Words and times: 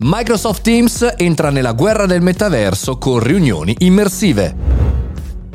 Microsoft 0.00 0.62
Teams 0.62 1.14
entra 1.16 1.50
nella 1.50 1.72
guerra 1.72 2.06
del 2.06 2.22
metaverso 2.22 2.98
con 2.98 3.18
riunioni 3.18 3.74
immersive. 3.78 4.87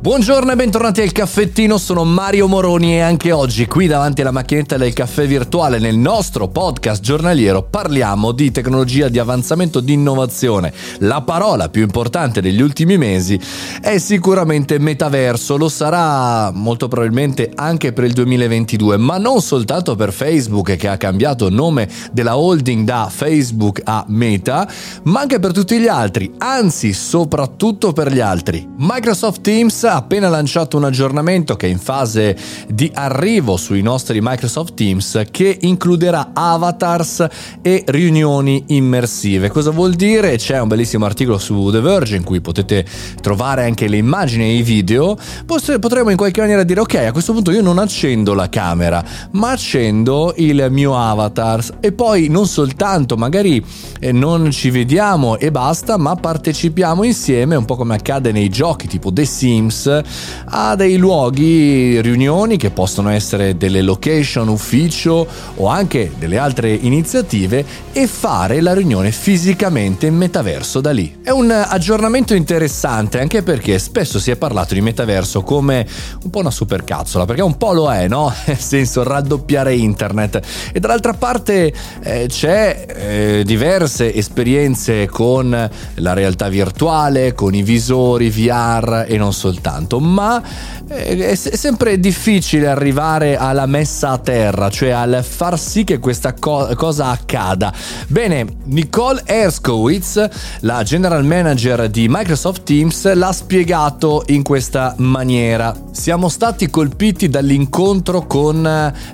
Buongiorno 0.00 0.52
e 0.52 0.54
bentornati 0.54 1.00
al 1.00 1.10
caffettino, 1.10 1.76
sono 1.76 2.04
Mario 2.04 2.46
Moroni 2.46 2.94
e 2.94 3.00
anche 3.00 3.32
oggi 3.32 3.66
qui 3.66 3.88
davanti 3.88 4.20
alla 4.20 4.30
macchinetta 4.30 4.76
del 4.76 4.92
caffè 4.92 5.26
virtuale 5.26 5.80
nel 5.80 5.96
nostro 5.96 6.46
podcast 6.46 7.02
giornaliero 7.02 7.64
parliamo 7.64 8.30
di 8.30 8.52
tecnologia 8.52 9.08
di 9.08 9.18
avanzamento 9.18 9.80
di 9.80 9.94
innovazione. 9.94 10.72
La 10.98 11.22
parola 11.22 11.68
più 11.68 11.82
importante 11.82 12.40
degli 12.40 12.60
ultimi 12.60 12.96
mesi 12.96 13.40
è 13.80 13.98
sicuramente 13.98 14.78
metaverso, 14.78 15.56
lo 15.56 15.68
sarà 15.68 16.52
molto 16.52 16.86
probabilmente 16.86 17.50
anche 17.56 17.92
per 17.92 18.04
il 18.04 18.12
2022, 18.12 18.98
ma 18.98 19.18
non 19.18 19.42
soltanto 19.42 19.96
per 19.96 20.12
Facebook 20.12 20.76
che 20.76 20.86
ha 20.86 20.96
cambiato 20.96 21.50
nome 21.50 21.88
della 22.12 22.38
holding 22.38 22.84
da 22.84 23.08
Facebook 23.12 23.80
a 23.82 24.04
Meta, 24.06 24.70
ma 25.02 25.22
anche 25.22 25.40
per 25.40 25.50
tutti 25.50 25.76
gli 25.80 25.88
altri, 25.88 26.32
anzi 26.38 26.92
soprattutto 26.92 27.92
per 27.92 28.12
gli 28.12 28.20
altri. 28.20 28.64
Microsoft 28.76 29.40
Teams 29.40 29.86
ha 29.88 29.96
appena 29.96 30.28
lanciato 30.28 30.76
un 30.76 30.84
aggiornamento 30.84 31.56
che 31.56 31.66
è 31.66 31.70
in 31.70 31.78
fase 31.78 32.36
di 32.68 32.90
arrivo 32.92 33.56
sui 33.56 33.80
nostri 33.80 34.20
Microsoft 34.20 34.74
Teams 34.74 35.22
che 35.30 35.56
includerà 35.62 36.30
avatars 36.34 37.26
e 37.62 37.84
riunioni 37.86 38.64
immersive. 38.68 39.48
Cosa 39.48 39.70
vuol 39.70 39.94
dire? 39.94 40.36
C'è 40.36 40.60
un 40.60 40.68
bellissimo 40.68 41.06
articolo 41.06 41.38
su 41.38 41.70
The 41.70 41.80
Verge 41.80 42.16
in 42.16 42.24
cui 42.24 42.40
potete 42.40 42.84
trovare 43.22 43.64
anche 43.64 43.88
le 43.88 43.96
immagini 43.96 44.44
e 44.44 44.56
i 44.56 44.62
video. 44.62 45.16
Potremmo 45.46 46.10
in 46.10 46.16
qualche 46.16 46.40
maniera 46.40 46.64
dire 46.64 46.80
ok, 46.80 46.94
a 46.94 47.12
questo 47.12 47.32
punto 47.32 47.50
io 47.50 47.62
non 47.62 47.78
accendo 47.78 48.34
la 48.34 48.48
camera, 48.48 49.02
ma 49.32 49.52
accendo 49.52 50.34
il 50.36 50.66
mio 50.70 50.96
avatar 50.96 51.64
e 51.80 51.92
poi 51.92 52.28
non 52.28 52.46
soltanto 52.46 53.16
magari 53.16 53.64
eh, 54.00 54.12
non 54.12 54.50
ci 54.50 54.70
vediamo 54.70 55.38
e 55.38 55.50
basta, 55.50 55.96
ma 55.96 56.14
partecipiamo 56.14 57.04
insieme, 57.04 57.56
un 57.56 57.64
po' 57.64 57.76
come 57.76 57.94
accade 57.94 58.32
nei 58.32 58.48
giochi 58.50 58.86
tipo 58.86 59.12
The 59.12 59.24
Sims 59.24 59.77
a 59.86 60.74
dei 60.74 60.96
luoghi, 60.96 62.00
riunioni 62.00 62.56
che 62.56 62.70
possono 62.70 63.10
essere 63.10 63.56
delle 63.56 63.82
location, 63.82 64.48
ufficio 64.48 65.26
o 65.54 65.66
anche 65.66 66.12
delle 66.18 66.38
altre 66.38 66.72
iniziative 66.72 67.64
e 67.92 68.06
fare 68.06 68.60
la 68.60 68.74
riunione 68.74 69.12
fisicamente 69.12 70.06
in 70.06 70.16
metaverso 70.16 70.80
da 70.80 70.90
lì. 70.90 71.18
È 71.22 71.30
un 71.30 71.50
aggiornamento 71.50 72.34
interessante 72.34 73.20
anche 73.20 73.42
perché 73.42 73.78
spesso 73.78 74.18
si 74.18 74.30
è 74.30 74.36
parlato 74.36 74.74
di 74.74 74.80
metaverso 74.80 75.42
come 75.42 75.86
un 76.24 76.30
po' 76.30 76.40
una 76.40 76.50
supercazzola, 76.50 77.24
perché 77.24 77.42
un 77.42 77.56
po' 77.56 77.72
lo 77.72 77.92
è, 77.92 78.08
no? 78.08 78.32
Nel 78.46 78.58
senso 78.58 79.02
raddoppiare 79.02 79.74
internet. 79.74 80.40
E 80.72 80.80
dall'altra 80.80 81.12
parte 81.12 81.72
eh, 82.02 82.26
c'è 82.28 82.86
eh, 82.88 83.42
diverse 83.44 84.12
esperienze 84.14 85.06
con 85.06 85.70
la 85.94 86.12
realtà 86.12 86.48
virtuale, 86.48 87.34
con 87.34 87.54
i 87.54 87.62
visori 87.62 88.30
VR 88.30 89.04
e 89.06 89.16
non 89.16 89.32
soltanto 89.32 89.67
tanto, 89.68 90.00
ma 90.00 90.42
eh, 90.88 91.30
è 91.30 91.34
sempre 91.34 92.00
difficile 92.00 92.68
arrivare 92.68 93.36
alla 93.36 93.66
messa 93.66 94.10
a 94.10 94.18
terra, 94.18 94.70
cioè 94.70 94.90
al 94.90 95.22
far 95.22 95.58
sì 95.58 95.84
che 95.84 95.98
questa 95.98 96.32
co- 96.32 96.70
cosa 96.74 97.08
accada. 97.08 97.70
Bene, 98.06 98.46
Nicole 98.64 99.22
Erskowitz, 99.26 100.28
la 100.60 100.82
general 100.84 101.22
manager 101.22 101.90
di 101.90 102.06
Microsoft 102.08 102.62
Teams, 102.62 103.12
l'ha 103.12 103.32
spiegato 103.32 104.22
in 104.28 104.42
questa 104.42 104.94
maniera. 104.98 105.74
Siamo 105.90 106.30
stati 106.30 106.70
colpiti 106.70 107.28
dall'incontro 107.28 108.26
con 108.26 108.62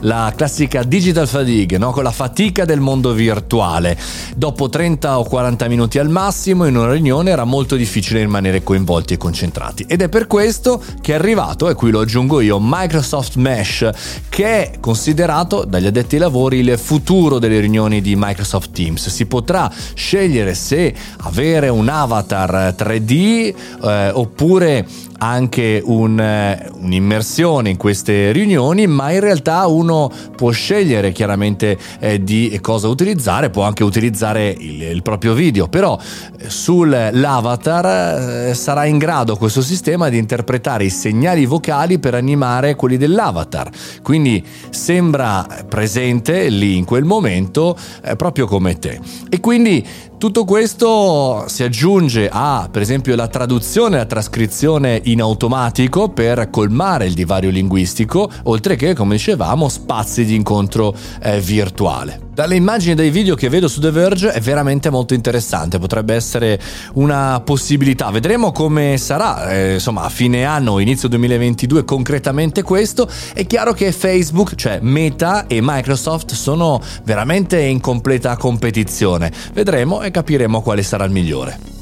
la 0.00 0.32
classica 0.36 0.82
digital 0.82 1.26
fatigue, 1.26 1.78
no? 1.78 1.92
con 1.92 2.02
la 2.02 2.10
fatica 2.10 2.66
del 2.66 2.80
mondo 2.80 3.12
virtuale. 3.12 3.96
Dopo 4.36 4.68
30 4.68 5.18
o 5.18 5.24
40 5.24 5.68
minuti 5.68 5.98
al 5.98 6.10
massimo 6.10 6.66
in 6.66 6.76
una 6.76 6.92
riunione 6.92 7.30
era 7.30 7.44
molto 7.44 7.76
difficile 7.76 8.20
rimanere 8.20 8.62
coinvolti 8.62 9.14
e 9.14 9.16
concentrati 9.16 9.84
ed 9.88 10.02
è 10.02 10.08
per 10.08 10.26
questo 10.26 10.40
questo 10.42 10.82
che 11.00 11.12
è 11.12 11.14
arrivato, 11.14 11.70
e 11.70 11.74
qui 11.74 11.92
lo 11.92 12.00
aggiungo 12.00 12.40
io, 12.40 12.58
Microsoft 12.60 13.36
Mesh, 13.36 13.88
che 14.28 14.44
è 14.44 14.80
considerato 14.80 15.64
dagli 15.64 15.86
addetti 15.86 16.16
ai 16.16 16.20
lavori 16.20 16.58
il 16.58 16.76
futuro 16.78 17.38
delle 17.38 17.60
riunioni 17.60 18.00
di 18.00 18.16
Microsoft 18.16 18.72
Teams. 18.72 19.08
Si 19.08 19.26
potrà 19.26 19.72
scegliere 19.94 20.54
se 20.54 20.92
avere 21.18 21.68
un 21.68 21.88
avatar 21.88 22.74
3D 22.76 23.54
eh, 23.84 24.10
oppure 24.12 24.84
anche 25.22 25.80
un, 25.84 26.18
eh, 26.18 26.68
un'immersione 26.80 27.70
in 27.70 27.76
queste 27.76 28.32
riunioni, 28.32 28.88
ma 28.88 29.12
in 29.12 29.20
realtà 29.20 29.68
uno 29.68 30.10
può 30.34 30.50
scegliere 30.50 31.12
chiaramente 31.12 31.78
eh, 32.00 32.24
di 32.24 32.58
cosa 32.60 32.88
utilizzare, 32.88 33.48
può 33.48 33.62
anche 33.62 33.84
utilizzare 33.84 34.48
il, 34.48 34.82
il 34.82 35.02
proprio 35.02 35.34
video, 35.34 35.68
però 35.68 35.96
eh, 35.96 36.50
sull'avatar 36.50 38.48
eh, 38.48 38.54
sarà 38.54 38.84
in 38.86 38.98
grado 38.98 39.36
questo 39.36 39.62
sistema 39.62 40.08
di 40.08 40.18
interpretare 40.18 40.84
i 40.84 40.90
segnali 40.90 41.46
vocali 41.46 42.00
per 42.00 42.14
animare 42.14 42.74
quelli 42.74 42.96
dell'avatar. 42.96 43.70
Quindi 44.02 44.44
sembra 44.70 45.46
presente 45.68 46.48
lì 46.48 46.76
in 46.76 46.84
quel 46.84 47.04
momento 47.04 47.78
eh, 48.02 48.16
proprio 48.16 48.46
come 48.48 48.76
te. 48.76 48.98
E 49.28 49.38
quindi 49.38 49.86
tutto 50.22 50.44
questo 50.44 51.46
si 51.48 51.64
aggiunge 51.64 52.28
a, 52.30 52.68
per 52.70 52.80
esempio, 52.80 53.16
la 53.16 53.26
traduzione 53.26 53.96
e 53.96 53.98
la 53.98 54.06
trascrizione 54.06 55.00
in 55.06 55.20
automatico 55.20 56.10
per 56.10 56.48
colmare 56.48 57.06
il 57.06 57.14
divario 57.14 57.50
linguistico, 57.50 58.30
oltre 58.44 58.76
che, 58.76 58.94
come 58.94 59.16
dicevamo, 59.16 59.68
spazi 59.68 60.24
di 60.24 60.36
incontro 60.36 60.94
eh, 61.20 61.40
virtuale. 61.40 62.30
Dalle 62.34 62.54
immagini 62.56 62.92
e 62.92 62.94
dai 62.94 63.10
video 63.10 63.34
che 63.34 63.50
vedo 63.50 63.68
su 63.68 63.78
The 63.78 63.90
Verge 63.90 64.32
è 64.32 64.40
veramente 64.40 64.88
molto 64.88 65.12
interessante, 65.12 65.78
potrebbe 65.78 66.14
essere 66.14 66.58
una 66.94 67.42
possibilità. 67.44 68.10
Vedremo 68.10 68.52
come 68.52 68.96
sarà, 68.96 69.50
eh, 69.50 69.74
insomma, 69.74 70.04
a 70.04 70.08
fine 70.08 70.46
anno, 70.46 70.78
inizio 70.78 71.08
2022 71.10 71.84
concretamente 71.84 72.62
questo. 72.62 73.06
È 73.34 73.44
chiaro 73.46 73.74
che 73.74 73.92
Facebook, 73.92 74.54
cioè 74.54 74.78
Meta 74.80 75.46
e 75.46 75.58
Microsoft 75.60 76.32
sono 76.32 76.80
veramente 77.04 77.60
in 77.60 77.80
completa 77.80 78.34
competizione. 78.38 79.30
Vedremo 79.52 80.00
e 80.00 80.10
capiremo 80.10 80.62
quale 80.62 80.82
sarà 80.82 81.04
il 81.04 81.10
migliore. 81.10 81.81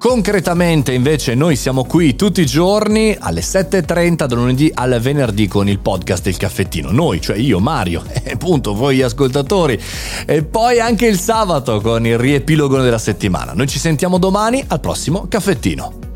Concretamente 0.00 0.94
invece 0.94 1.34
noi 1.34 1.56
siamo 1.56 1.84
qui 1.84 2.16
tutti 2.16 2.40
i 2.40 2.46
giorni 2.46 3.14
alle 3.20 3.42
7.30 3.42 4.24
da 4.24 4.34
lunedì 4.34 4.72
al 4.72 4.98
venerdì 4.98 5.46
con 5.46 5.68
il 5.68 5.78
podcast 5.78 6.24
del 6.24 6.38
caffettino. 6.38 6.90
Noi, 6.90 7.20
cioè 7.20 7.36
io, 7.36 7.60
Mario, 7.60 8.04
e 8.24 8.30
appunto 8.30 8.72
voi 8.72 8.96
gli 8.96 9.02
ascoltatori. 9.02 9.78
E 10.24 10.42
poi 10.42 10.80
anche 10.80 11.06
il 11.06 11.18
sabato 11.18 11.82
con 11.82 12.06
il 12.06 12.16
riepilogo 12.16 12.80
della 12.80 12.96
settimana. 12.96 13.52
Noi 13.52 13.68
ci 13.68 13.78
sentiamo 13.78 14.16
domani 14.16 14.64
al 14.68 14.80
prossimo 14.80 15.26
caffettino. 15.28 16.09